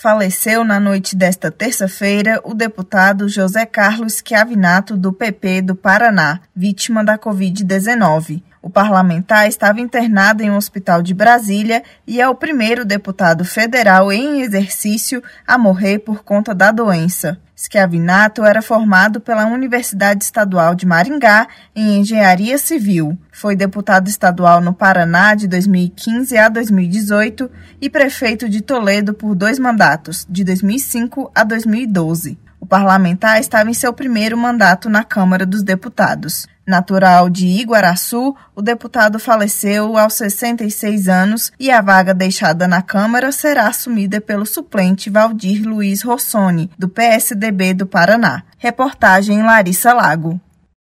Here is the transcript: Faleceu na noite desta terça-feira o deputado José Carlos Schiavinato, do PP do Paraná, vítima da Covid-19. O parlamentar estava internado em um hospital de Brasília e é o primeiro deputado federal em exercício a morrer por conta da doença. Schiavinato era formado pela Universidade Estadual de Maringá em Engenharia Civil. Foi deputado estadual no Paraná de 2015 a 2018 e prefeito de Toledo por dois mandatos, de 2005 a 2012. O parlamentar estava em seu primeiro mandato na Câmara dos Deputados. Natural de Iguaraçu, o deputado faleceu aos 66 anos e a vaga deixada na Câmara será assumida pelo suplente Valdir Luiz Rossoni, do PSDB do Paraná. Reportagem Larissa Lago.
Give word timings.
Faleceu 0.00 0.64
na 0.64 0.80
noite 0.80 1.14
desta 1.14 1.50
terça-feira 1.50 2.40
o 2.42 2.54
deputado 2.54 3.28
José 3.28 3.66
Carlos 3.66 4.14
Schiavinato, 4.14 4.96
do 4.96 5.12
PP 5.12 5.60
do 5.60 5.74
Paraná, 5.74 6.40
vítima 6.56 7.04
da 7.04 7.18
Covid-19. 7.18 8.42
O 8.62 8.70
parlamentar 8.70 9.46
estava 9.46 9.78
internado 9.78 10.42
em 10.42 10.50
um 10.50 10.56
hospital 10.56 11.02
de 11.02 11.12
Brasília 11.12 11.82
e 12.06 12.18
é 12.18 12.26
o 12.26 12.34
primeiro 12.34 12.82
deputado 12.82 13.44
federal 13.44 14.10
em 14.10 14.40
exercício 14.40 15.22
a 15.46 15.58
morrer 15.58 15.98
por 15.98 16.24
conta 16.24 16.54
da 16.54 16.72
doença. 16.72 17.38
Schiavinato 17.60 18.42
era 18.42 18.62
formado 18.62 19.20
pela 19.20 19.44
Universidade 19.44 20.24
Estadual 20.24 20.74
de 20.74 20.86
Maringá 20.86 21.46
em 21.76 21.98
Engenharia 21.98 22.56
Civil. 22.56 23.18
Foi 23.30 23.54
deputado 23.54 24.08
estadual 24.08 24.62
no 24.62 24.72
Paraná 24.72 25.34
de 25.34 25.46
2015 25.46 26.38
a 26.38 26.48
2018 26.48 27.50
e 27.78 27.90
prefeito 27.90 28.48
de 28.48 28.62
Toledo 28.62 29.12
por 29.12 29.34
dois 29.34 29.58
mandatos, 29.58 30.26
de 30.26 30.42
2005 30.42 31.30
a 31.34 31.44
2012. 31.44 32.38
O 32.58 32.64
parlamentar 32.64 33.38
estava 33.38 33.68
em 33.68 33.74
seu 33.74 33.92
primeiro 33.92 34.38
mandato 34.38 34.88
na 34.88 35.04
Câmara 35.04 35.44
dos 35.44 35.62
Deputados. 35.62 36.46
Natural 36.70 37.28
de 37.28 37.46
Iguaraçu, 37.46 38.34
o 38.54 38.62
deputado 38.62 39.18
faleceu 39.18 39.98
aos 39.98 40.14
66 40.14 41.08
anos 41.08 41.52
e 41.58 41.70
a 41.70 41.82
vaga 41.82 42.14
deixada 42.14 42.68
na 42.68 42.80
Câmara 42.80 43.32
será 43.32 43.66
assumida 43.66 44.20
pelo 44.20 44.46
suplente 44.46 45.10
Valdir 45.10 45.68
Luiz 45.68 46.02
Rossoni, 46.02 46.70
do 46.78 46.88
PSDB 46.88 47.74
do 47.74 47.86
Paraná. 47.86 48.44
Reportagem 48.56 49.42
Larissa 49.42 49.92
Lago. 49.92 50.40